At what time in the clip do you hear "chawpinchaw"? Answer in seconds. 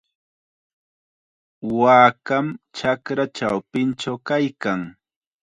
3.37-4.17